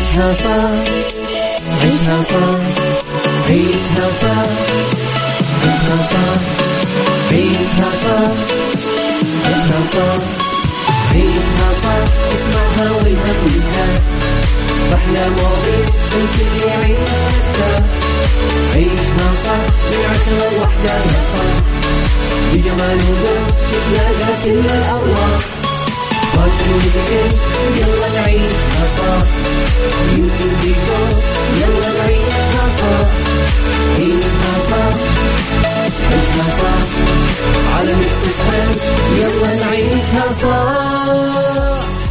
[0.00, 0.70] عيشها صح
[1.82, 2.60] عيشها صح
[3.48, 4.50] عيشها صح
[5.64, 6.40] عيشها صح
[7.30, 8.32] عيشها صح
[9.46, 10.22] عيشها صح
[11.12, 14.00] عيشها صح اسمعها والهم ينزاح
[14.94, 17.10] أحلى مواضيع الكل يعيش
[18.74, 21.56] عيشها صح من عشرة لوحدة يا صاح
[22.52, 25.40] بجمال وذوق تتلاقى كل الأرواح
[27.76, 29.26] يلا نعيشها صح
[31.60, 33.08] يلا نعيشها صح
[33.96, 34.94] عيشها صح
[36.10, 36.80] عيشها صح
[37.76, 38.20] على Mix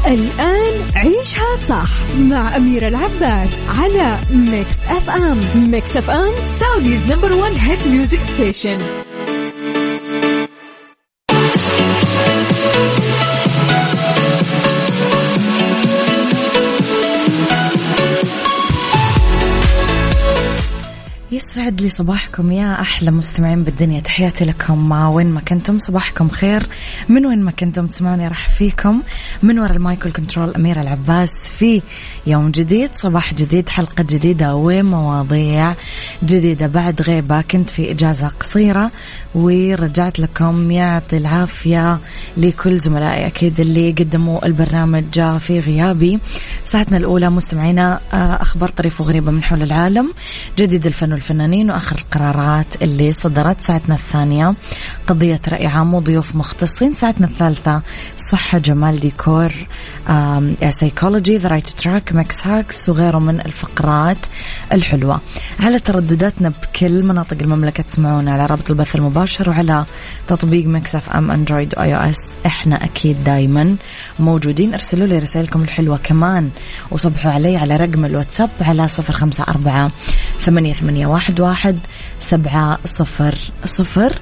[0.08, 1.89] الآن عيشها صح
[2.20, 5.38] مع أميرة العباس على Mix FM
[5.71, 8.98] Mix FM Saudi's number one hit music station
[21.39, 24.00] يسعد لي صباحكم يا أحلى مستمعين بالدنيا.
[24.00, 24.91] تحياتي لكم.
[24.91, 26.67] وين ما كنتم صباحكم خير.
[27.09, 29.02] من وين ما كنتم تسمعوني راح فيكم.
[29.44, 31.81] من وراء المايكل كنترول أميرة العباس في
[32.27, 35.73] يوم جديد صباح جديد حلقة جديدة ومواضيع
[36.23, 36.67] جديدة.
[36.67, 38.92] بعد غيبة كنت في إجازة قصيرة.
[39.35, 41.99] ورجعت لكم يعطي العافية
[42.38, 46.19] لكل زملائي أكيد اللي قدموا البرنامج في غيابي.
[46.66, 50.13] ساعتنا الأولى مستمعينا آه، أخبار طريفة وغريبة من حول العالم
[50.58, 53.61] جديد الفن والفنانين وآخر القرارات اللي صدرت.
[53.61, 54.53] ساعتنا الثانية
[55.08, 56.93] قضية رأي عام وضيوف مختصين.
[56.93, 57.81] ساعتنا الثالثة
[58.31, 59.52] صحة جمال ديكور
[60.69, 64.25] psychology the right track Mix Hacks وغيره من الفقرات
[64.71, 65.21] الحلوة.
[65.59, 69.19] على تردداتنا بكل مناطق المملكة تسمعونا على رابط البث المباشر.
[69.48, 69.86] وعلى
[70.28, 73.76] تطبيق Mix FM Android و iOS إحنا أكيد دايما
[74.20, 74.73] موجودين.
[74.73, 76.50] ارسلوا لي رسائلكم الحلوة كمان.
[76.92, 79.92] وصبحوا علي على رقم الواتساب على صفر خمسة أربعة
[80.39, 81.80] ثمانية, ثمانية واحد, واحد
[82.20, 84.20] سبعة صفر صفر.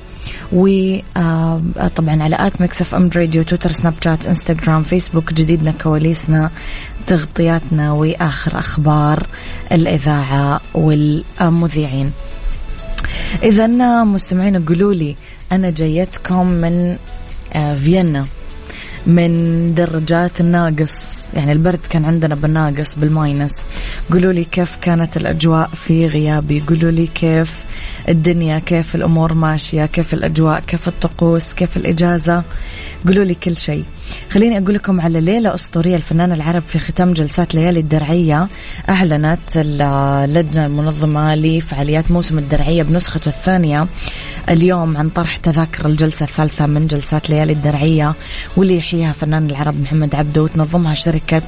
[0.52, 6.50] وطبعا على at Mix FM Radio تويتر سناب شات إنستغرام فيسبوك جديدنا كواليسنا
[7.08, 9.28] تغطياتنا وآخر أخبار
[9.72, 12.12] الإذاعة والمذيعين.
[13.44, 13.68] إذا
[14.04, 15.16] مستمعين قولوا لي
[15.52, 16.98] أنا جايتكم من
[17.54, 18.26] آه، فيينا
[19.08, 21.30] من درجات الناقص.
[21.34, 23.54] يعني البرد كان عندنا بالناقص بالماينس.
[24.12, 27.64] قولوا لي كيف كانت الأجواء في غيابي؟ قولوا لي كيف
[28.10, 32.44] الدنيا كيف الأمور ماشية كيف الأجواء كيف الطقوس كيف الإجازة.
[33.06, 33.84] قولوا لي كل شيء.
[34.32, 38.48] خليني أقول لكم على ليلة أسطورية الفنان العرب في ختام جلسات ليالي الدرعية.
[38.90, 43.88] أعلنت اللجنة المنظمة لفعاليات موسم الدرعية بنسخته الثانية.
[44.50, 48.14] اليوم عن طرح تذاكر الجلسة الثالثة من جلسات ليالي الدرعية
[48.58, 51.42] واللي يحييها فنان العرب محمد عبده وتنظمها شركة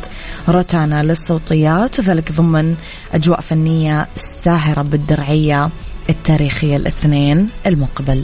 [0.50, 2.76] روتانا للصوتيات وذلك ضمن
[3.14, 5.70] أجواء فنية ساهرة بالدرعية.
[6.10, 8.24] التاريخية الاثنين المقبل.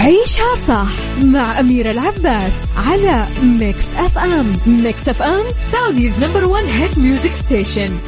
[0.00, 0.88] عيشها صح
[1.24, 7.98] مع أميرة العباس على Mix FM Mix FM Saudi's number one hit music station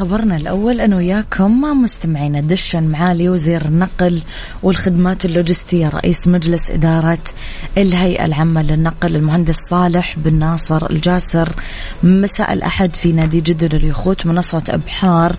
[0.00, 4.22] خبرنا الأول أنه وياكم مستمعين دشن معالي وزير النقل
[4.62, 7.18] والخدمات اللوجستية رئيس مجلس إدارة
[7.78, 11.52] الهيئة العامة للنقل المهندس صالح بن ناصر الجاسر.
[12.02, 15.36] مساء الأحد في نادي جدة لليخوت منصة أبحار.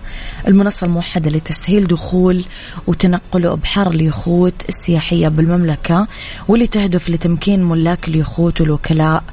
[0.48, 2.44] المنصة الموحدة لتسهيل دخول
[2.86, 6.06] وتنقل أبحار اليخوت السياحية بالمملكة
[6.48, 9.24] واللي تهدف لتمكين ملاك اليخوت والوكلاء.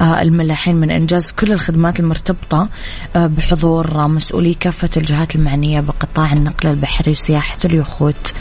[0.00, 2.68] الملاحين من إنجاز كل الخدمات المرتبطة
[3.16, 8.32] آه، بحضور مسؤولي كافة الجهات المعنية بقطاع النقل البحري وسياحة اليخوت.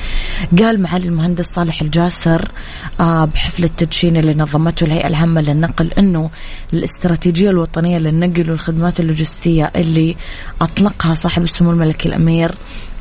[0.60, 2.52] قال معالي المهندس صالح الجاسر
[3.00, 6.30] آه، بحفل التدشين اللي نظمته الهيئة العامة للنقل أنه
[6.74, 10.16] الاستراتيجية الوطنية للنقل والخدمات اللوجستية اللي
[10.62, 12.52] أطلقها صاحب السمو الملكي الأمير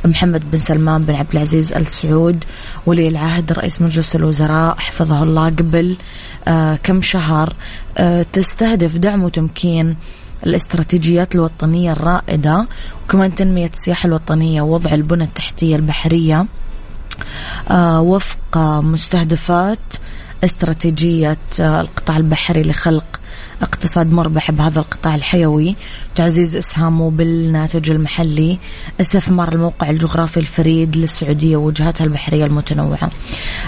[0.04, 2.44] محمد بن سلمان بن عبد العزيز ال سعود
[2.86, 6.35] ولي العهد رئيس مجلس الوزراء حفظه الله قبل آه
[6.82, 7.52] كم شهر
[7.98, 9.96] آه تستهدف دعم وتمكين
[10.46, 12.66] الاستراتيجيات الوطنية الرائدة
[13.04, 16.46] وكمان تنمية السياحة الوطنية ووضع البنى التحتية البحرية
[17.70, 19.78] آه وفق مستهدفات
[20.44, 23.20] استراتيجية آه القطاع البحري لخلق
[23.62, 25.76] اقتصاد مربح بهذا القطاع الحيوي.
[26.14, 28.58] تعزيز إسهامه بالناتج المحلي.
[29.00, 33.10] استثمار الموقع الجغرافي الفريد للسعودية ووجهاتها البحرية المتنوعة.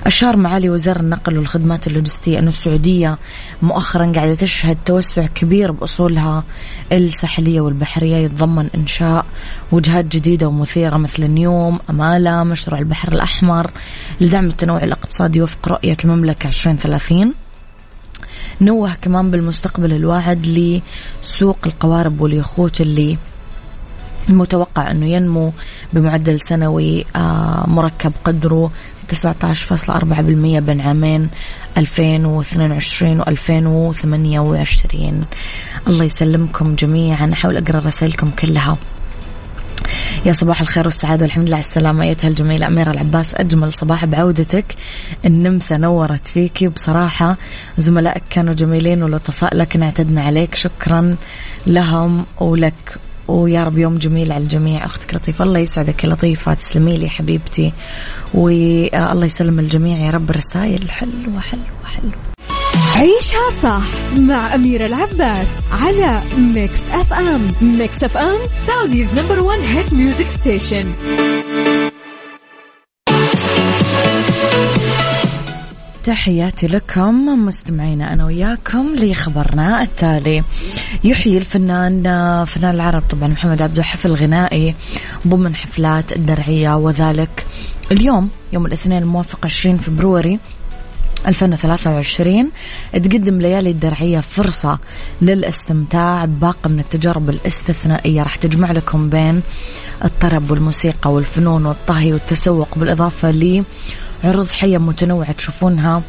[0.07, 3.19] أشار معالي وزير النقل والخدمات اللوجستية أن السعودية
[3.63, 6.45] مؤخرا قاعدة تشهد توسع كبير بأصولها
[6.93, 8.17] الساحلية والبحرية.
[8.17, 9.27] يتضمن إنشاء
[9.73, 13.71] وجهات جديدة ومثيرة مثل النيوم أمالة مشروع البحر الأحمر.
[14.21, 17.35] لدعم التنوع الاقتصادي وفق رؤية المملكة 2030
[18.61, 23.19] نوه كمان بالمستقبل الواعد لسوق القوارب واليخوت اللي
[24.29, 25.53] المتوقع أنه ينمو
[25.93, 28.71] بمعدل سنوي آه، مركب قدره
[29.09, 31.29] 19.4% بين عامين
[31.77, 35.25] 2022 و 2028
[35.89, 37.31] الله يسلمكم جميعا.
[37.33, 38.79] أحاول أقرأ رسائلكم كلها.
[40.27, 42.05] يا صباح الخير والسعادة والحمد لله على السلامة.
[42.05, 44.65] أيتها الجميلة أميرة العباس أجمل صباح بعودتك.
[45.25, 47.37] النمسا نورت فيكي بصراحة.
[47.79, 50.55] زملائك كانوا جميلين ولطفاء لكن اعتدنا عليك.
[50.55, 51.17] شكرا
[51.67, 52.99] لهم ولك.
[53.29, 54.85] ويا رب يوم جميل على الجميع.
[54.85, 56.55] أختك لطيفة الله يسعدك يا لطيفة.
[56.55, 57.73] تسلمي لي حبيبتي.
[58.35, 60.31] والله يسلم الجميع يا رب.
[60.31, 62.38] رسائل حلوة حلوة حلوة.
[62.99, 70.27] عيشها صح مع أميرة العباس على Mix FM Mix FM Saudi's number one hit music
[70.41, 70.93] station
[76.05, 80.43] تحياتي لكم مستمعينا أنا وياكم لخبرنا التالي.
[81.05, 82.03] يحيي الفنان
[82.45, 84.75] فنان العرب طبعا محمد عبده حفل غنائي
[85.27, 86.77] ضمن حفلات الدرعية.
[86.77, 87.47] وذلك
[87.93, 90.39] اليوم يوم الاثنين الموافق 20 فبروري
[91.27, 92.51] 2023
[92.93, 94.79] تقدم ليالي الدرعية فرصة
[95.23, 98.23] للاستمتاع بباقة من التجارب الاستثنائية.
[98.23, 99.43] راح تجمع لكم بين
[100.05, 103.65] الطرب والموسيقى والفنون والطهي والتسوق بالإضافة لي
[104.25, 106.03] عروض حية متنوعة تشوفونها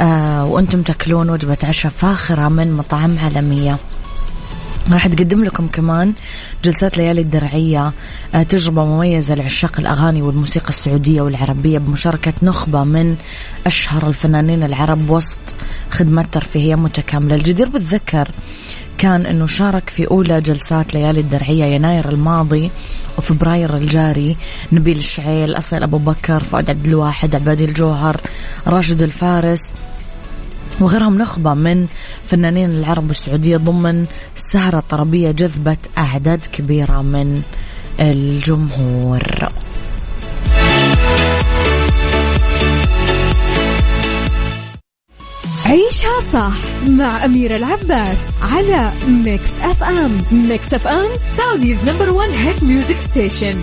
[0.00, 3.76] آه وأنتم تاكلون وجبة عشاء فاخرة من مطاعم عالمية.
[4.90, 6.12] راح تقدم لكم كمان
[6.64, 7.92] جلسات ليالي الدرعية
[8.34, 13.16] آه، تجربة مميزة لعشاق الأغاني والموسيقى السعودية والعربية بمشاركة نخبة من
[13.66, 15.38] أشهر الفنانين العرب وسط
[15.90, 17.34] خدمات ترفيهية متكاملة.
[17.34, 18.30] الجدير بالذكر
[18.98, 22.70] كان أنه شارك في أولى جلسات ليالي الدرعية يناير الماضي
[23.18, 24.36] وفبراير الجاري
[24.72, 28.20] نبيل الشعيل أصيل أبو بكر فؤاد عبد الواحد عبادي الجوهر
[28.66, 29.72] راشد الفارس.
[30.80, 31.86] وغيرهم نخبة من
[32.28, 34.06] فنانين العرب والسعودية ضمن
[34.52, 37.42] سهرة طربية جذبت أعداد كبيرة من
[38.00, 39.22] الجمهور.
[45.66, 46.56] عيشها صح
[46.88, 53.62] مع أميرة العباس على Mix FM Mix FM Saudi's number one hit music station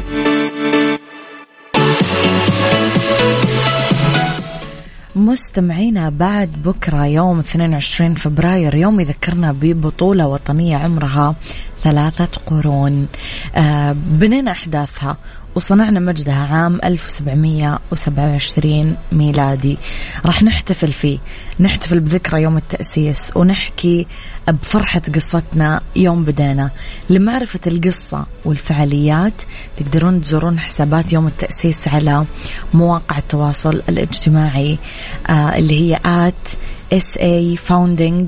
[5.16, 11.36] مستمعينا بعد بكرة يوم 22 فبراير يوم يذكرنا ببطولة وطنية عمرها
[11.84, 13.08] ثلاثة قرون.
[13.56, 15.18] آه بنينا أحداثها.
[15.56, 19.78] وصنعنا مجدها عام 1727 ميلادي.
[20.25, 21.19] راح نحتفل فيه
[21.60, 24.07] نحتفل بذكرى يوم التأسيس ونحكي
[24.48, 26.69] بفرحة قصتنا يوم بدينا
[27.10, 29.34] لمعرفة القصة والفعاليات
[29.78, 32.25] تقدرون تزورون حسابات يوم التأسيس على
[32.74, 34.78] مواقع التواصل الاجتماعي
[35.30, 36.50] آه اللي هي at
[36.94, 38.25] SA Founding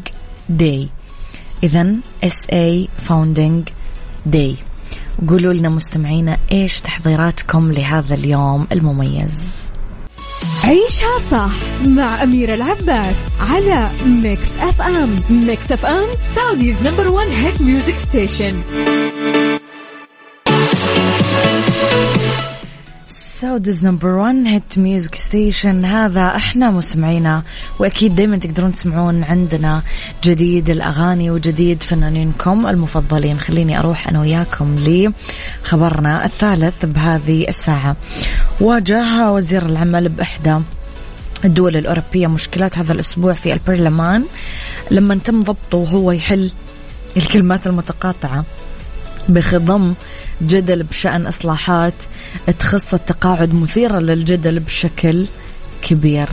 [0.61, 0.87] Day.
[1.63, 1.93] إذا
[2.25, 3.63] SA Founding
[4.31, 4.70] Day.
[5.29, 9.61] قولوا لنا مستمعينا إيش تحضيراتكم لهذا اليوم المميز.
[10.63, 11.51] عيشها صح
[11.87, 18.61] مع أميرة العباس على Mix FM Mix FM Saudi's number one hit music station
[23.41, 27.43] Saudi's number 1 hit music station هذا إحنا مستمعينا
[27.79, 29.81] وأكيد دائما تقدرون تسمعون عندنا
[30.23, 33.39] جديد الأغاني وجديد فنانينكم المفضلين.
[33.39, 37.95] خليني أروح أنا وياكم لخبرنا الثالث بهذه الساعة.
[38.59, 40.59] واجه وزير العمل بإحدى
[41.45, 44.25] الدول الأوروبية مشكلات هذا الأسبوع في البرلمان.
[44.91, 46.51] لما تم ضبطه وهو يحل
[47.17, 48.45] الكلمات المتقاطعة.
[49.29, 49.93] بخضم
[50.41, 51.93] جدل بشأن إصلاحات
[52.59, 55.25] تخص التقاعد مثيرة للجدل بشكل
[55.81, 56.29] كبير.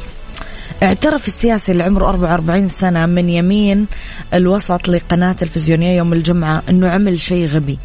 [0.83, 3.87] اعترف السياسي اللي عمره 44 سنة من يمين
[4.35, 7.78] الوسط لقناة تلفزيونية يوم الجمعة أنه عمل شيء غبي.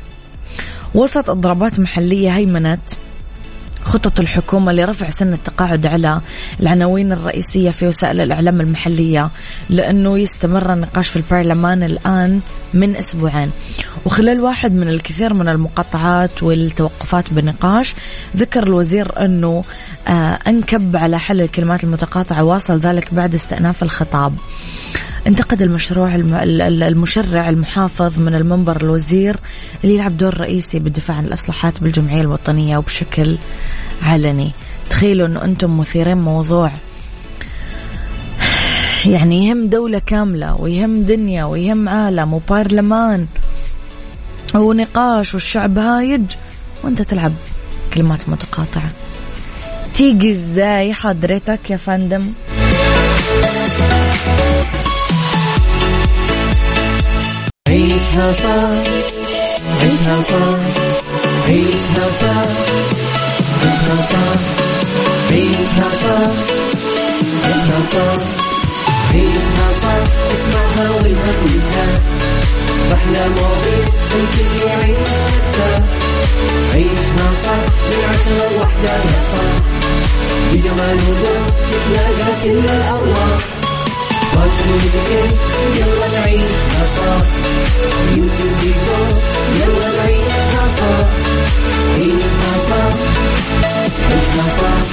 [0.95, 2.81] وسط اضرابات محلية هيمنت
[3.83, 6.21] خطط الحكومة لرفع سن التقاعد على
[6.59, 9.29] العناوين الرئيسية في وسائل الإعلام المحلية
[9.69, 12.39] لأنه يستمر النقاش في البرلمان الآن
[12.73, 13.51] من أسبوعين.
[14.05, 17.95] وخلال واحد من الكثير من المقاطعات والتوقفات بالنقاش
[18.37, 19.63] ذكر الوزير أنه
[20.07, 24.33] آه أنكب على حل الكلمات المتقاطعة واصل ذلك بعد استئناف الخطاب.
[25.27, 29.37] انتقد المشروع المشرع المحافظ من المنبر الوزير
[29.83, 33.37] اللي يلعب دور رئيسي بالدفاع عن الإصلاحات بالجمعية الوطنية وبشكل
[34.01, 34.51] علني.
[34.89, 36.71] تخيلوا أنه أنتم مثيرين موضوع
[39.05, 43.27] يعني يهم دولة كاملة ويهم دنيا ويهم عالم وبرلمان
[44.55, 46.23] ونقاش والشعب هايج
[46.83, 47.31] وأنت تلعب
[47.93, 48.91] كلمات متقاطعة.
[49.95, 52.25] تيجي إزاي حضرتك يا فندم؟
[58.13, 58.83] عيشها صار
[59.81, 60.59] عيشها صار
[61.45, 62.47] عيشها صار
[63.63, 64.37] عيشها صار
[65.31, 66.31] عيشها صار
[67.45, 68.19] عيشها صار
[69.13, 70.03] عيشها صار
[70.33, 71.99] اسمعها والهم ينزاح
[72.93, 75.83] أحلى مواضيع الكل يعيش حتى
[76.73, 79.61] عيشها صار من عشرة لوحدة يا صار
[80.51, 83.63] بجمال وذوق تتلاقى كل الأرواح
[84.33, 84.49] يلا
[85.65, 85.72] نعيشها
[86.97, 87.25] صح
[89.59, 91.07] يلا نعيشها صح
[91.95, 92.93] عيشها صح
[94.11, 94.87] عيشها صح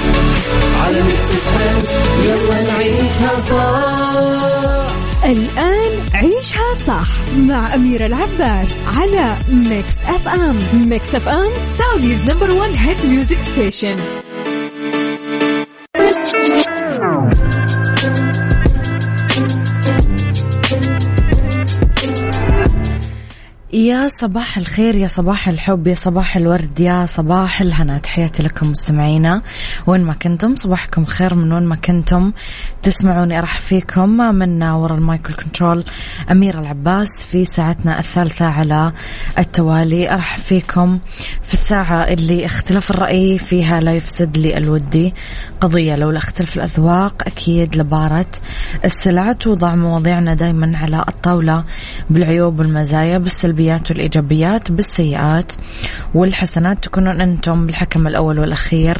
[0.85, 1.27] على Mix
[2.25, 3.31] يلا نعيشها
[5.25, 13.05] الآن عيشها صح مع أميرة العباس على Mix FM Mix FM Saudi's number one hit
[13.05, 14.20] music station
[24.01, 29.41] يا صباح الخير يا صباح الحب يا صباح الورد يا صباح الهنا تحياتي لكم مستمعينا.
[29.87, 32.31] وين ما كنتم صباحكم خير من وين ما كنتم.
[32.83, 34.09] تسمعوني راح فيكم.
[34.09, 35.83] من وراء المايكل كنترول
[36.31, 38.93] أميرة العباس في ساعتنا الثالثة على
[39.39, 40.13] التوالي.
[40.13, 40.99] أرحب فيكم
[41.43, 45.13] في الساعة اللي اختلاف الرأي فيها لا يفسد لي الودي
[45.61, 48.31] قضية لولا اختلف الأذواق أكيد لبارة
[48.85, 51.63] السلع توضع مواضيعنا دايما على الطاولة
[52.09, 55.51] بالعيوب والمزايا بالسلبيات والإيجابيات بالسيئات
[56.13, 58.97] والحسنات تكونون أنتم الحكم الأول والأخير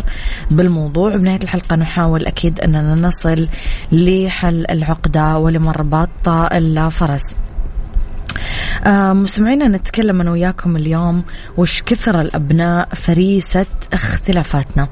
[0.52, 1.16] بالموضوع.
[1.16, 3.48] بنهاية الحلقة نحاول أكيد أننا نصل
[3.92, 7.36] لحل العقدة ولمربط الفرس
[8.86, 11.24] آه مستمعينا نتكلم أنا وياكم اليوم
[11.58, 14.88] وش كثر الأبناء فريسة اختلافاتنا.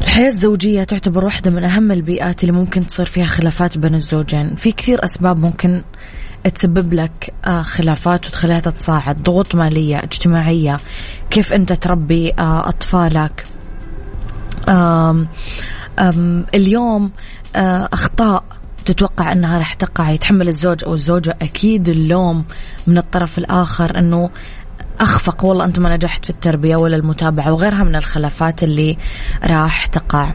[0.00, 4.54] الحياة الزوجية تعتبر واحدة من أهم البيئات اللي ممكن تصير فيها خلافات بين الزوجين.
[4.56, 5.82] في كثير أسباب ممكن
[6.50, 10.80] تسبب لك آه، خلافات وتخليها تتصاعد ضغوط مالية اجتماعية
[11.30, 13.46] كيف أنت تربي آه، أطفالك.
[16.54, 17.10] اليوم
[17.56, 18.44] آه، أخطاء
[18.84, 22.44] تتوقع أنها راح تقع يتحمل الزوج أو الزوجة أكيد اللوم
[22.86, 24.30] من الطرف الآخر أنه
[25.00, 25.44] أخفق.
[25.44, 28.96] والله أنت ما نجحت في التربية ولا المتابعة وغيرها من الخلافات اللي
[29.44, 30.32] راح تقع.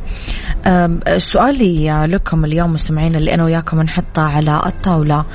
[1.17, 5.25] سؤالي لكم اليوم مستمعين اللي أنا وياكم نحطه على الطاولة.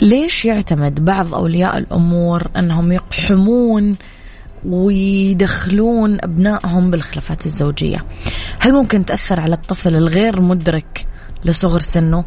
[0.00, 3.96] ليش يعتمد بعض أولياء الأمور أنهم يقحمون
[4.64, 8.04] ويدخلون أبنائهم بالخلافات الزوجية؟
[8.58, 11.06] هل ممكن تأثر على الطفل الغير مدرك
[11.44, 12.24] لصغر سنه.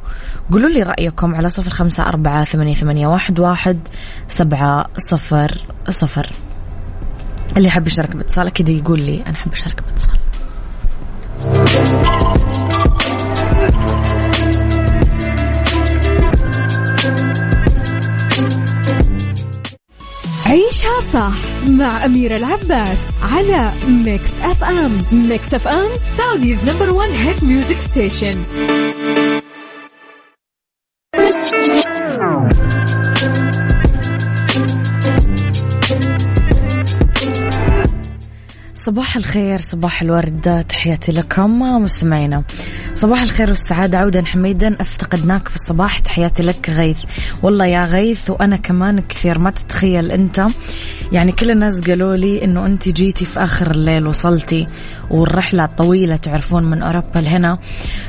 [0.52, 3.80] قولوا لي رأيكم على صفر خمسة أربعة ثمانية, ثمانية واحد, واحد
[4.28, 5.58] سبعة صفر
[5.90, 6.30] صفر.
[7.58, 10.18] اللي يحب يشارك باتصال أكيد يقول لي أنا أحب أشارك باتصال.
[20.52, 21.34] عيشها صح
[21.70, 22.98] مع أميرة العباس
[23.34, 28.44] على Mix FM Mix FM Saudi's number one hit music station
[38.86, 40.66] صباح الخير صباح الورد.
[40.70, 42.44] تحياتي لكم مستمعينا.
[42.96, 46.00] صباح الخير والسعادة عودا حميدا افتقدناك في الصباح.
[46.00, 47.04] تحياتي لك غيث.
[47.44, 49.40] والله يا غيث وأنا كمان كثير.
[49.40, 50.46] ما تتخيل أنت.
[51.12, 54.66] يعني كل الناس قالوا لي أنه أنت جيتي في آخر الليل وصلتي
[55.10, 57.58] والرحلة طويلة تعرفون من أوروبا لهنا.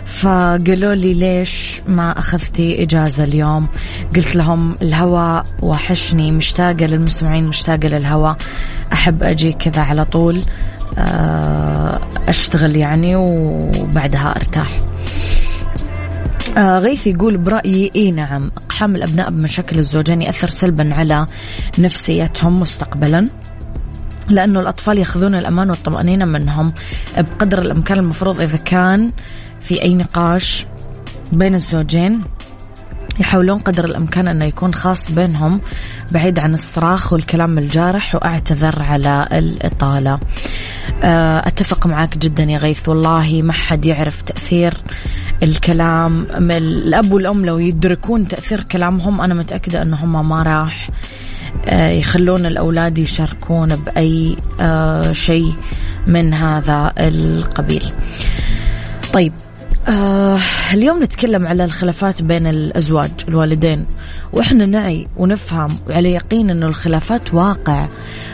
[0.07, 3.69] فقالوا لي ليش ما أخذتي إجازة اليوم؟
[4.17, 8.37] قلت لهم الهواء وحشني مشتاقة للمستمعين مشتاقة للهواء
[8.93, 10.43] أحب أجي كذا على طول.
[10.99, 14.79] آه، أشتغل يعني وبعدها أرتاح.
[16.57, 21.27] آه غيث يقول برأيي إي نعم إقحام الأبناء بمشاكل الزوجين يأثر سلبا على
[21.79, 23.29] نفسيتهم مستقبلا
[24.29, 26.73] لأنه الأطفال يأخذون الأمان والطمأنينة منهم
[27.19, 29.11] بقدر الإمكان المفروض إذا كان
[29.61, 30.67] في أي نقاش
[31.33, 32.21] بين الزوجين
[33.21, 35.61] يحاولون قدر الإمكان انه يكون خاص بينهم
[36.13, 40.19] بعيد عن الصراخ والكلام الجارح وأعتذر على الإطالة.
[41.03, 42.89] آه، أتفق معك جدا يا غيث.
[42.89, 44.75] والله ما حد يعرف تأثير
[45.43, 46.27] الكلام.
[46.51, 50.91] الأب والأم لو يدركون تأثير كلامهم أنا متأكدة أنهم ما راح
[51.67, 55.55] آه، يخلون الأولاد يشاركون بأي آه، شيء
[56.07, 57.93] من هذا القبيل.
[59.13, 59.33] طيب
[59.89, 60.39] آه
[60.75, 63.87] اليوم نتكلم على الخلافات بين الأزواج الوالدين
[64.33, 67.89] وإحنا نعي ونفهم وعلى يقين أنه الخلافات واقع.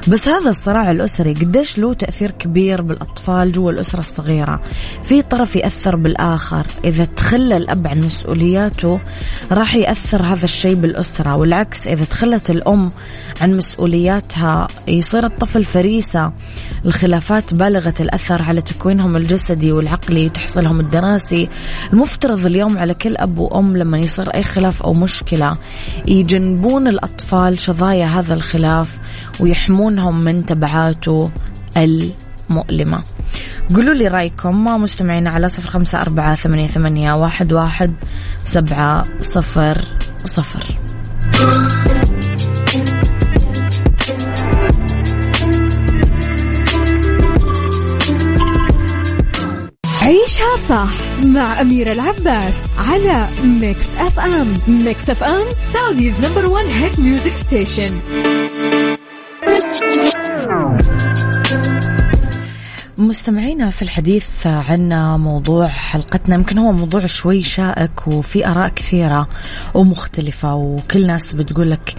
[0.08, 4.62] بس هذا الصراع الأسري قديش له تأثير كبير بالأطفال جوا الأسرة الصغيرة؟
[5.02, 6.66] في طرف يأثر بالآخر.
[6.84, 9.00] إذا تخلى الأب عن مسؤولياته
[9.52, 11.36] راح يأثر هذا الشيء بالأسرة.
[11.36, 12.90] والعكس إذا تخلت الأم
[13.40, 16.32] عن مسؤولياتها يصير الطفل فريسة.
[16.86, 21.37] الخلافات بالغة الأثر على تكوينهم الجسدي والعقلي وتحصيلهم الدراسي
[21.92, 25.56] المفترض اليوم على كل أب وأم لما يصير أي خلاف أو مشكلة
[26.06, 28.98] يجنبون الأطفال شظايا هذا الخلاف
[29.40, 31.30] ويحمونهم من تبعاته
[31.76, 33.02] المؤلمة.
[33.74, 37.94] قولوا لي رأيكم ما مستمعين على صفر خمسة أربعة ثمانية, ثمانية واحد, واحد
[38.44, 39.84] سبعة صفر
[40.24, 40.64] صفر.
[50.56, 50.88] صح
[51.24, 57.98] مع أميرة العباس على Mix FM Mix FM Saudi's number one hit music station
[62.98, 69.28] مستمعينا في الحديث عن موضوع حلقتنا يمكن هو موضوع شوي شائك وفي آراء كثيرة
[69.74, 71.94] ومختلفة وكل ناس بتقول لك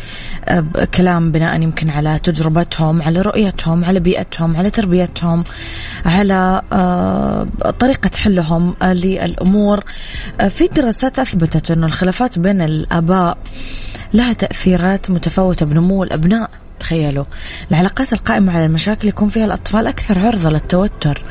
[0.45, 5.43] آه، كلام بناء يمكن على تجربتهم على رؤيتهم على بيئتهم على تربيتهم
[6.05, 7.47] على آه،
[7.79, 9.83] طريقة حلهم للأمور.
[10.41, 13.37] آه، في دراسات أثبتت أن الخلافات بين الآباء
[14.13, 16.49] لها تأثيرات متفاوتة بنمو الأبناء.
[16.79, 17.25] تخيلوا
[17.71, 21.21] العلاقات القائمة على المشاكل يكون فيها الأطفال أكثر عرضة للتوتر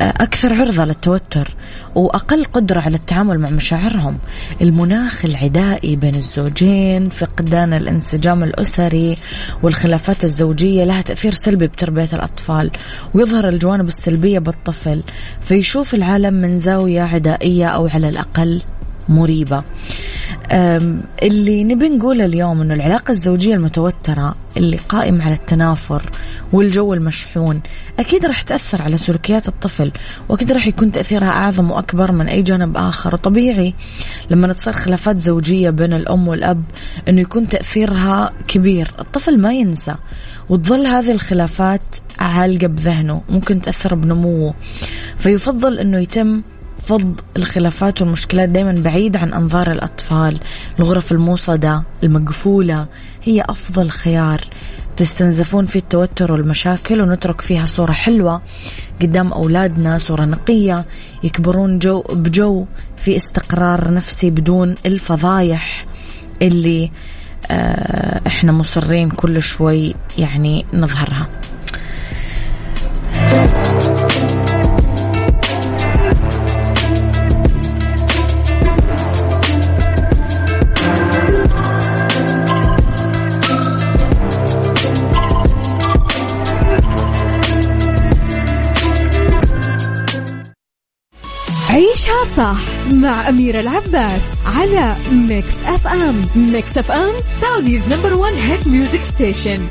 [0.00, 1.54] آه، أكثر عرضة للتوتر
[1.94, 4.18] وأقل قدرة على التعامل مع مشاعرهم.
[4.62, 9.18] المناخ العدائي بين الزوجين فقدان الانسجام الأسري
[9.62, 12.70] والخلافات الزوجية لها تأثير سلبي بتربية الأطفال
[13.14, 15.02] ويظهر الجوانب السلبية بالطفل.
[15.42, 18.62] فيشوف العالم من زاوية عدائية أو على الأقل.
[19.10, 19.62] مريبة.
[21.22, 26.10] اللي نبي نقوله اليوم إنه العلاقة الزوجية المتوترة اللي قائمة على التنافر
[26.52, 27.60] والجو المشحون
[27.98, 29.92] أكيد راح تأثر على سلوكيات الطفل
[30.28, 33.14] وأكيد راح يكون تأثيرها أعظم وأكبر من أي جانب آخر.
[33.14, 33.74] وطبيعي
[34.30, 36.62] لما تصير خلافات زوجية بين الأم والأب
[37.08, 38.90] إنه يكون تأثيرها كبير.
[39.00, 39.94] الطفل ما ينسى
[40.48, 41.82] وتظل هذه الخلافات
[42.18, 44.54] عالقة بذهنه ممكن تأثر بنموه.
[45.18, 46.42] فيفضل إنه يتم
[46.82, 50.38] فض الخلافات والمشكلات دائما بعيد عن أنظار الأطفال.
[50.78, 52.86] الغرف الموصدة المقفولة
[53.22, 54.40] هي أفضل خيار.
[54.96, 58.42] تستنزفون فيه التوتر والمشاكل ونترك فيها صورة حلوة
[59.02, 60.84] قدام أولادنا صورة نقية
[61.22, 62.66] يكبرون جو بجو
[62.96, 65.84] في استقرار نفسي بدون الفضايح
[66.42, 66.90] اللي
[67.50, 71.28] آه، إحنا مصرين كل شوي يعني نظهرها.
[92.40, 99.66] صح مع أميرة العباس على Mix FM Mix FM Saudi's number one hit music station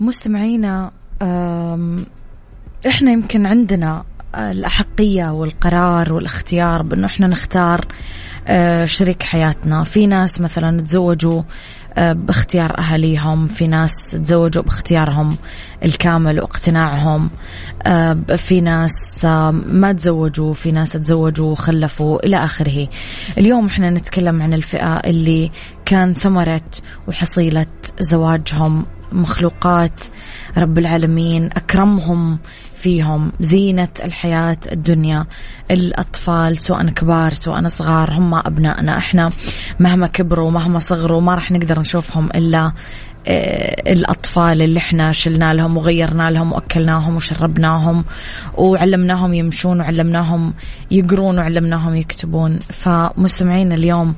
[0.00, 0.90] مستمعينا
[2.86, 4.04] إحنا يمكن عندنا
[4.34, 7.84] الأحقية والقرار والاختيار بأنه إحنا نختار
[8.48, 9.84] آه، شريك حياتنا.
[9.84, 11.42] في ناس مثلا تزوجوا
[11.98, 15.36] آه، باختيار أهاليهم في ناس تزوجوا باختيارهم
[15.84, 17.30] الكامل واقتناعهم
[17.86, 22.88] آه، في ناس ما تزوجوا في ناس تزوجوا وخلفوا إلى آخره.
[23.38, 25.50] اليوم إحنا نتكلم عن الفئة اللي
[25.84, 26.70] كان ثمرة
[27.08, 27.66] وحصيلة
[28.00, 30.04] زواجهم مخلوقات
[30.58, 32.38] رب العالمين أكرمهم
[32.78, 35.26] فيهم زينة الحياة الدنيا
[35.70, 39.30] الأطفال سواء كبار سواء صغار هم أبنائنا إحنا
[39.80, 42.72] مهما كبروا مهما صغروا ما راح نقدر نشوفهم إلا
[43.28, 48.04] آه، الأطفال اللي إحنا شلنا لهم وغيرنا لهم وأكلناهم وشربناهم
[48.54, 50.54] وعلمناهم يمشون وعلمناهم
[50.90, 52.58] يقرون وعلمناهم يكتبون.
[52.58, 54.14] فمستمعين اليوم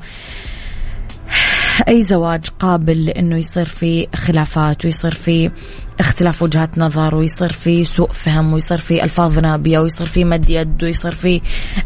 [1.88, 5.52] أي زواج قابل لأنه يصير فيه خلافات ويصير فيه
[6.00, 10.84] اختلاف وجهات نظر ويصير فيه سوء فهم ويصير فيه ألفاظ نابية ويصير فيه مد يد
[10.84, 11.40] ويصير فيه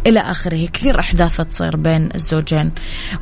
[0.06, 0.66] إلى آخره.
[0.66, 2.70] كثير أحداث تصير بين الزوجين.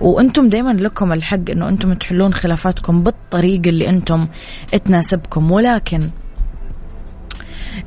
[0.01, 4.27] وأنتم دايما لكم الحق أنه أنتم تحلون خلافاتكم بالطريقة اللي أنتم
[4.85, 5.51] تناسبكم.
[5.51, 6.11] ولكن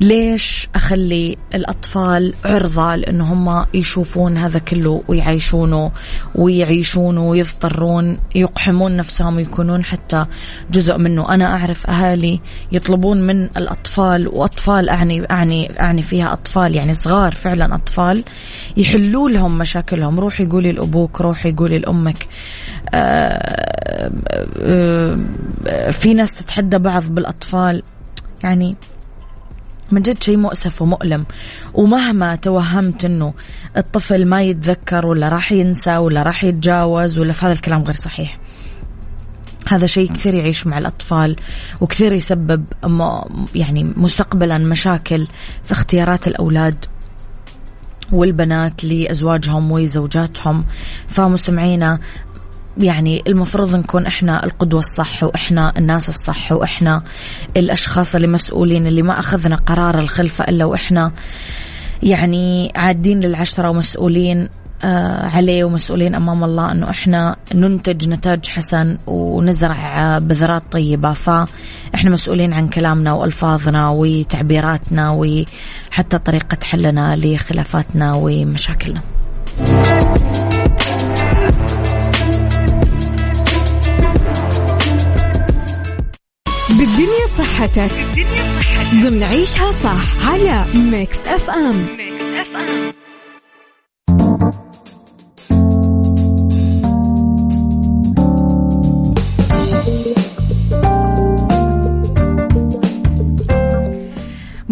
[0.00, 5.92] ليش أخلي الأطفال عرضة لأنه هم يشوفون هذا كله ويعيشونه
[6.34, 10.26] ويعيشونه ويضطرون يقحمون نفسهم ويكونون حتى
[10.70, 11.34] جزء منه.
[11.34, 12.40] أنا أعرف أهالي
[12.72, 18.24] يطلبون من الأطفال وأطفال أعني أعني أعني فيها أطفال يعني صغار فعلا أطفال
[18.76, 20.20] يحلوا لهم مشاكلهم.
[20.20, 22.26] روحي قولي لأبوك روحي قولي لأمك.
[22.94, 24.10] آه،
[24.60, 25.16] آه،
[25.66, 27.82] آه، في ناس تتحدى بعض بالأطفال.
[28.44, 28.76] يعني
[29.92, 31.26] من جد شيء مؤسف ومؤلم.
[31.74, 33.34] ومهما توهمت إنه
[33.76, 38.38] الطفل ما يتذكر ولا راح ينسى ولا راح يتجاوز ولا في هذا الكلام غير صحيح.
[39.68, 41.36] هذا شيء كثير يعيش مع الأطفال
[41.80, 42.64] وكثير يسبب
[43.54, 45.26] يعني مستقبلا مشاكل
[45.62, 46.84] في اختيارات الأولاد
[48.12, 50.64] والبنات لأزواجهم وزوجاتهم.
[51.08, 51.98] فمستمعينا
[52.78, 57.02] يعني المفروض نكون إحنا القدوة الصح وإحنا الناس الصح وإحنا
[57.56, 61.12] الأشخاص اللي مسؤولين اللي ما أخذنا قرار الخلفة إلا وإحنا
[62.02, 64.48] يعني عادين للعشرة ومسؤولين
[64.84, 72.52] آه عليه ومسؤولين أمام الله إنه إحنا ننتج نتاج حسن ونزرع بذرات طيبة فإحنا مسؤولين
[72.52, 79.00] عن كلامنا وألفاظنا وتعبيراتنا وحتى طريقة حلنا لخلافاتنا ومشاكلنا.
[86.78, 87.92] بالدنيا صحتك.
[87.94, 88.94] بالدنيا صحتك.
[88.94, 92.92] ضمن عيشها صح على Mix FM Mix FM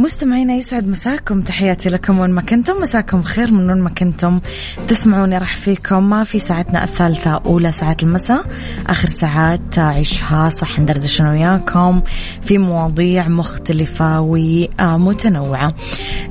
[0.04, 1.40] مستمعينا يسعد مساكم.
[1.40, 2.80] تحياتي لكم وين ما كنتم.
[2.80, 4.40] مساكم خير من وين ما كنتم.
[4.88, 8.46] تسمعوني راح فيكم ما في ساعتنا الثالثة أولى ساعات المساء.
[8.86, 12.02] آخر ساعات عيشها صح ندردش أنا وياكم
[12.42, 15.74] في مواضيع مختلفة ومتنوعة.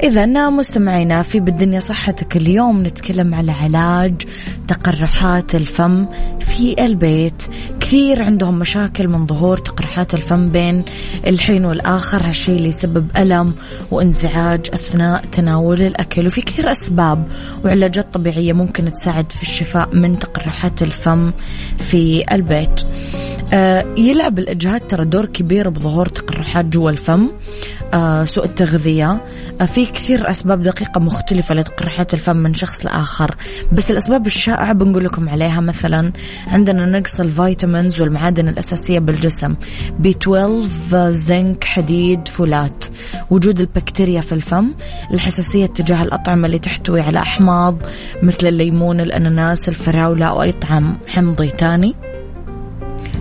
[0.04, 4.22] إذا مستمعينا في بالدنيا صحتك اليوم نتكلم على علاج
[4.68, 6.06] تقرحات الفم
[6.40, 7.44] في البيت.
[7.84, 10.84] كثير عندهم مشاكل من ظهور تقرحات الفم بين
[11.28, 13.54] الحين والآخر هالشيء اللي يسبب ألم
[13.92, 16.28] وانزعاج أثناء تناول الأكل.
[16.28, 17.28] وفي كثير أسباب
[17.66, 21.32] وعلاجات طبيعية ممكن تساعد في الشفاء من تقرحات الفم
[21.78, 22.82] في البيت.
[23.54, 27.28] آه، يلعب الإجهاد ترى دور كبير بظهور تقرحات جوا الفم.
[28.26, 29.22] سوء التغذية.
[29.62, 33.36] آه، في كثير أسباب دقيقة مختلفة لتقرحات الفم من شخص لآخر.
[33.72, 36.12] بس الأسباب الشائعة بنقول لكم عليها مثلا
[36.48, 39.56] عندنا نقص ال vitamins والمعادن الأساسية بالجسم.
[40.00, 42.86] B 12 زنك حديد فولات.
[43.30, 44.74] وجود البكتيريا في الفم
[45.12, 47.78] الحساسية تجاه الأطعمة اللي تحتوي على أحماض
[48.24, 51.96] مثل الليمون الأناناس الفراولة أو أي طعام حمضي تاني.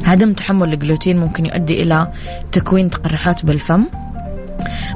[0.05, 2.13] عدم تحمل الجلوتين ممكن يؤدي إلى
[2.53, 3.85] تكوين تقرحات بالفم.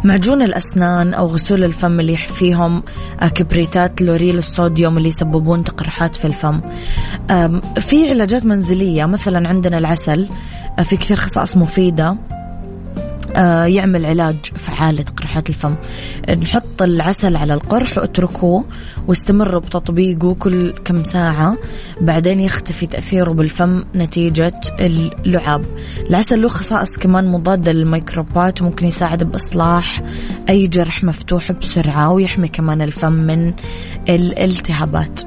[0.04, 2.82] معجون الأسنان أو غسول الفم اللي فيهم
[3.34, 6.60] كبريتات لوريل الصوديوم اللي يسببون تقرحات في الفم.
[7.78, 10.28] في علاجات منزلية مثلا عندنا العسل
[10.84, 12.08] في كثير خصائص مفيدة.
[12.08, 12.35] آه،
[13.66, 15.74] يعمل علاج فعال لتقرحات الفم.
[16.42, 18.64] نحط العسل على القرح واتركوه
[19.08, 21.56] واستمروا بتطبيقه كل كم ساعة.
[22.00, 25.64] بعدين يختفي تأثيره بالفم نتيجة اللعاب.
[26.10, 30.02] العسل له خصائص كمان مضادة للميكروبات وممكن يساعد بإصلاح
[30.48, 33.52] أي جرح مفتوح بسرعة ويحمي كمان الفم من
[34.08, 35.20] الالتهابات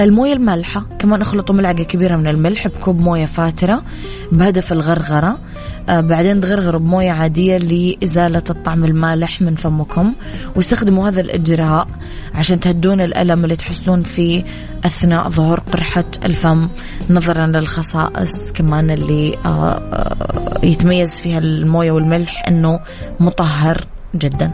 [0.00, 3.82] الموية المالحة كمان أخلطوا ملعقة كبيرة من الملح بكوب موية فاترة
[4.32, 5.38] بهدف الغرغرة
[5.88, 10.12] آه بعدين تغرغروا بموية عادية لإزالة الطعم المالح من فمكم
[10.56, 11.88] واستخدموا هذا الإجراء
[12.34, 14.44] عشان تهدون الألم اللي تحسون فيه
[14.84, 16.68] أثناء ظهور قرحة الفم
[17.10, 22.80] نظرا للخصائص كمان اللي آه آه يتميز فيها الموية والملح أنه
[23.20, 24.52] مطهر جدا.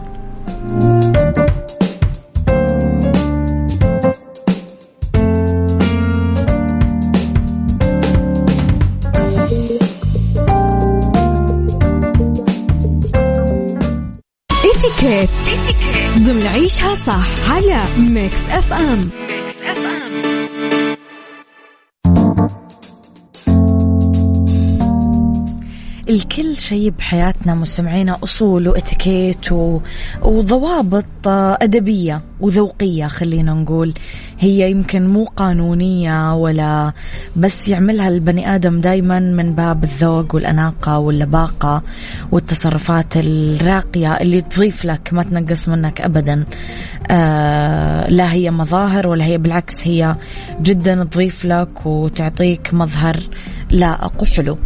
[17.05, 19.09] صح على Mix FM
[26.09, 29.51] الكل شيء بحياتنا مستمعينا أصول وإتيكيت
[30.21, 33.93] وضوابط أدبية وذوقية خلينا نقول.
[34.39, 36.93] هي يمكن مو قانونية ولا
[37.35, 41.83] بس يعملها البني آدم دايما من باب الذوق والأناقة واللباقة
[42.31, 46.45] والتصرفات الراقية اللي تضيف لك ما تنقص منك أبدا.
[47.11, 50.15] آه لا هي مظاهر ولا هي بالعكس هي
[50.61, 53.19] جدا تضيف لك وتعطيك مظهر
[53.71, 54.57] لائق وحلو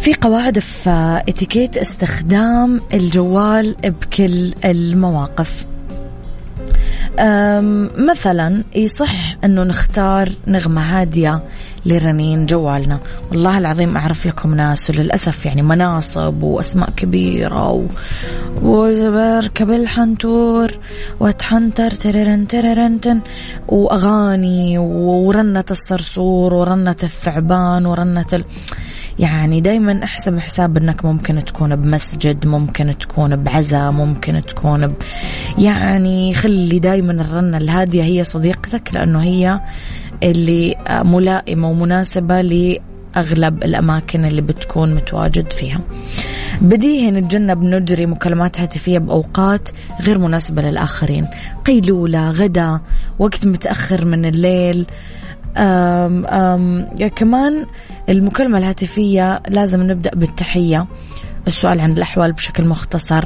[0.00, 5.66] في قواعد في اتيكيت استخدام الجوال بكل المواقف.
[7.98, 11.42] مثلا يصح إنه نختار نغمة هادية
[11.86, 13.00] لرنين جوالنا.
[13.30, 17.86] والله العظيم أعرف لكم ناس وللأسف يعني مناصب وأسماء كبيرة و...
[18.62, 20.72] وبركب الحنتور
[21.20, 23.20] واتحنتر تررن تررنتن
[23.68, 28.44] وأغاني ورنة الصرصور ورنة الثعبان ورنة ال...
[29.20, 34.94] يعني دايما احسب حساب إنك ممكن تكون بمسجد ممكن تكون بعزا ممكن تكون ب...
[35.58, 37.56] يعني خلي دايما الرنة.
[37.56, 39.60] الهادية هي صديقتك لأنه هي
[40.22, 45.80] اللي ملائمة ومناسبة لأغلب الأماكن اللي بتكون متواجد فيها.
[46.60, 49.68] بديهي نتجنب نجري مكالمات هاتفية بأوقات
[50.02, 51.26] غير مناسبة للآخرين.
[51.64, 52.80] قيلولة غدا
[53.18, 54.86] وقت متأخر من الليل.
[55.56, 57.66] أم أم كمان
[58.08, 60.86] المكالمة الهاتفية لازم نبدأ بالتحية.
[61.46, 63.24] السؤال عن الأحوال بشكل مختصر.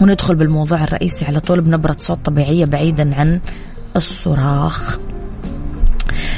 [0.00, 3.40] وندخل بالموضوع الرئيسي على طول بنبرة صوت طبيعية بعيدا عن
[3.96, 4.98] الصراخ.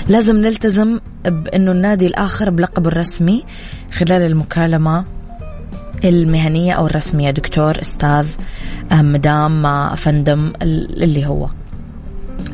[0.08, 3.44] لازم نلتزم بأنه النادي الآخر بلقبه الرسمي
[3.92, 5.04] خلال المكالمة
[6.04, 7.30] المهنية أو الرسمية.
[7.30, 8.26] دكتور أستاذ
[8.92, 11.48] مدام أفندم اللي هو.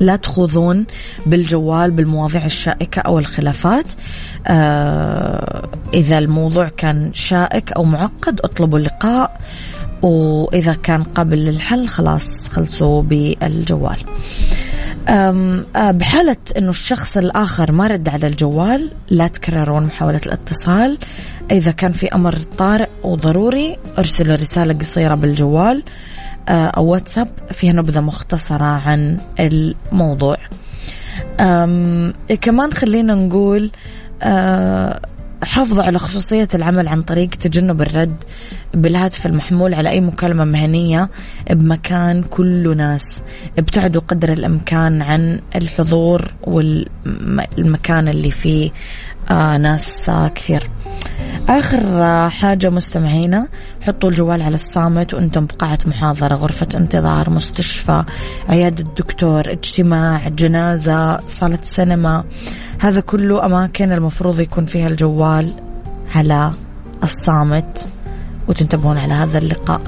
[0.01, 0.87] لا تخوضون
[1.27, 3.87] بالجوال بالمواضيع الشائكة أو الخلافات.
[4.47, 9.41] آه إذا الموضوع كان شائك أو معقد اطلبوا اللقاء.
[10.03, 13.99] وإذا كان قابل للحل خلاص خلصوا بالجوال.
[15.09, 20.99] آه، بحالة أنه الشخص الآخر ما رد على الجوال لا تكررون محاولة الاتصال.
[21.51, 25.83] إذا كان في أمر طارئ وضروري أرسلوا رسالة قصيرة بالجوال.
[26.49, 30.37] أو واتساب فيها نبذة مختصرة عن الموضوع.
[32.41, 33.71] كمان خلينا نقول
[34.23, 35.01] آه،
[35.43, 38.17] حافظوا على خصوصية العمل عن طريق تجنب الرد.
[38.75, 41.09] بالهاتف المحمول على أي مكالمة مهنية
[41.51, 43.23] بمكان كله ناس
[43.59, 48.71] ابتعدوا قدر الإمكان عن الحضور والمكان اللي فيه
[49.31, 50.71] آه ناس آه كثير
[51.49, 51.81] آخر
[52.31, 53.49] حاجة مستمعينا
[53.81, 56.35] حطوا الجوال على الصامت وأنتم بقاعة محاضرة.
[56.35, 58.05] غرفة انتظار مستشفى
[58.49, 62.25] عيادة دكتور اجتماع جنازة صالة سينما.
[62.79, 65.53] هذا كله أماكن المفروض يكون فيها الجوال
[66.15, 66.53] على
[67.03, 67.89] الصامت.
[68.49, 69.81] وتنتبهون على هذا اللقاء.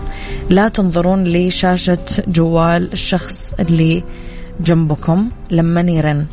[0.50, 4.04] لا تنظرون لشاشة جوال الشخص اللي
[4.60, 6.26] جنبكم لما يرن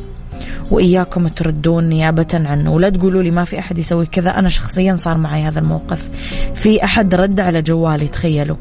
[0.70, 2.72] وإياكم تردون نيابة عنه.
[2.72, 4.38] ولا تقولوا لي ما في أحد يسوي كذا.
[4.38, 6.10] أنا شخصيا صار معي هذا الموقف.
[6.54, 8.56] في أحد رد على جوالي تخيلوا.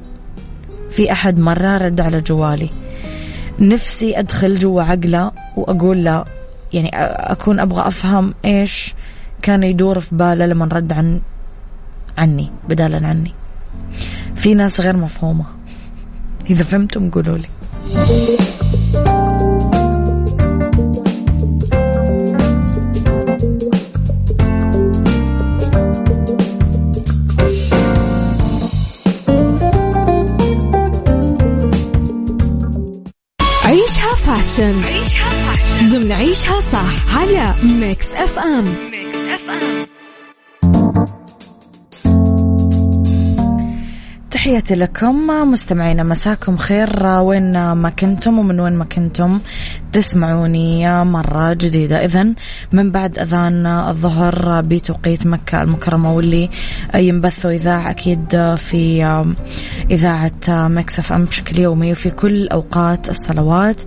[0.91, 2.69] في أحد مرة رد على جوالي.
[3.59, 6.25] نفسي أدخل جوا عقله وأقول له
[6.73, 8.95] يعني أكون أبغى أفهم إيش
[9.41, 11.21] كان يدور في باله لما رد عن
[12.17, 13.33] عني بدالا عني.
[14.41, 15.45] في ناس غير مفهومة.
[16.49, 17.47] إذا فهمتم قولوا لي.
[34.25, 35.89] fashion عيشها fashion.
[35.89, 40.00] ضمن عيشها صح على Mix FM Mix FM
[44.41, 49.39] تحياتي لكم مستمعينا مساكم خير وين ما كنتم ومن وين ما كنتم.
[49.93, 52.05] تسمعوني مرة جديدة.
[52.05, 52.33] إذا
[52.71, 56.49] من بعد أذان الظهر بتوقيت مكة المكرمة واللي
[56.95, 59.03] ينبث إذاعة أكيد في
[59.91, 63.81] إذاعة Mix FM بشكل يومي وفي كل أوقات الصلوات.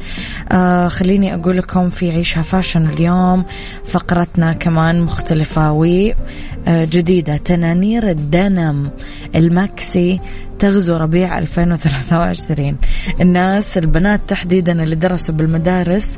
[0.53, 3.45] آه، خليني أقول لكم في عيشها fashion اليوم
[3.85, 8.91] فقرتنا كمان مختلفة وجديدة تنانير ال denim
[9.35, 10.21] ال maxi
[10.59, 12.77] تغزو ربيع 2023
[13.21, 16.17] الناس البنات تحديدا اللي درسوا بالمدارس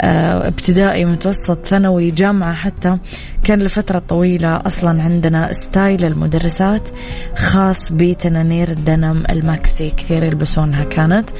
[0.00, 2.98] آه، ابتدائي متوسط ثانوي جامعة حتى
[3.44, 6.88] كان لفترة طويلة أصلا عندنا style المدرسات
[7.36, 11.30] خاص بتنانير ال denim ال maxi كثير يلبسونها كانت.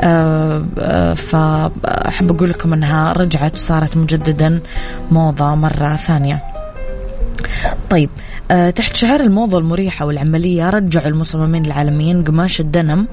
[0.00, 4.60] آه، آه، فأحب أقول لكم أنها رجعت وصارت مجددا
[5.10, 6.42] موضة مرة ثانية.
[7.90, 8.10] طيب
[8.50, 13.08] تحت شعار الموضة المريحة والعملية رجعوا المصممين العالميين قماش الدنم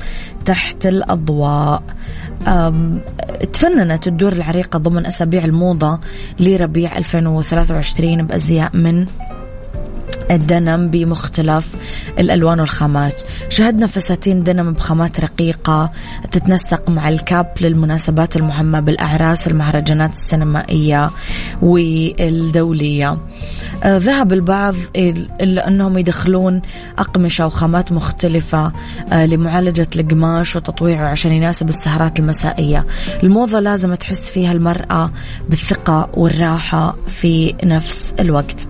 [0.45, 1.83] تحت الأضواء.
[3.53, 5.99] تفننت الدور العريقة ضمن أسابيع الموضة
[6.39, 9.05] لربيع 2023 بأزياء من
[10.31, 11.67] الدنم بمختلف
[12.19, 13.21] الألوان والخامات.
[13.49, 15.91] شهدنا فساتين دنم بخامات رقيقة
[16.31, 21.09] تتنسق مع الكاب للمناسبات المهمة بالأعراس المهرجانات السينمائية
[21.61, 23.17] والدولية.
[23.83, 26.61] آه، ذهب البعض إلا أنهم يدخلون
[26.97, 28.71] أقمشة وخامات مختلفة
[29.11, 32.85] آه، لمعالجة القماش وتطويعه عشان يناسب السهرات المسائية.
[33.23, 35.11] الموضة لازم تحس فيها المرأة
[35.49, 38.67] بالثقة والراحة في نفس الوقت.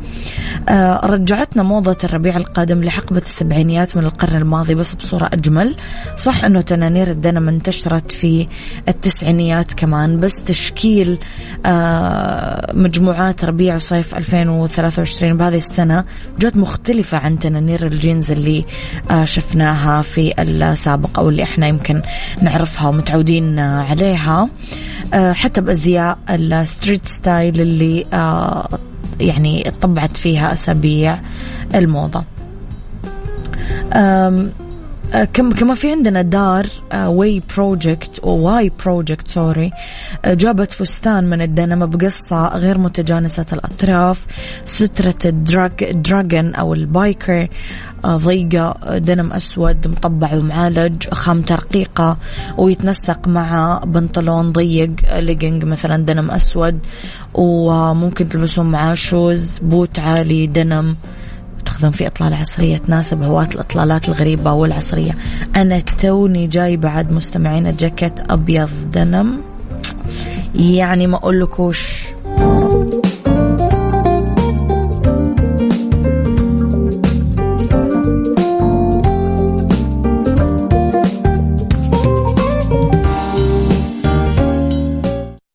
[1.03, 5.75] رجعتنا موضة الربيع القادم لحقبة السبعينيات من القرن الماضي بس بصورة أجمل.
[6.17, 8.47] صح أنه تنانير الدنم انتشرت في
[8.87, 11.17] التسعينيات كمان بس تشكيل
[11.65, 16.03] آه، مجموعات ربيع وصيف 2023 بهذه السنة
[16.39, 18.65] جت مختلفة عن تنانير الجينز اللي
[19.11, 22.01] آه، شفناها في السابق أو اللي إحنا يمكن
[22.41, 24.49] نعرفها ومتعودين عليها.
[25.13, 28.05] حتى بأزياء ال street style اللي
[29.19, 31.19] يعني طبعت فيها أسابيع
[31.75, 32.23] الموضة.
[35.13, 39.71] كم كما في عندنا دار Y/Project Y/Project sorry
[40.25, 44.25] جابت فستان من الدنم بقصة غير متجانسة الأطراف
[44.65, 47.47] سترة الدراج دراجون أو ال biker
[48.05, 52.17] ضيقة دنم أسود مطبع ومعالج خامته رقيقة
[52.57, 56.79] ويتنسق مع بنطلون ضيق ليجنج مثلا دنم أسود
[57.33, 60.95] وممكن تلبسون معاه shoes boot عالي دنم
[61.77, 65.11] تستخدم في إطلالة عصرية تناسب هواة الإطلالات الغريبة والعصرية.
[65.55, 69.41] أنا توني جاي بعد مستمعين جاكيت أبيض دنم.
[70.55, 72.07] يعني ما أقول لكوش